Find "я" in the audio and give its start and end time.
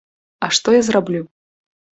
0.77-0.81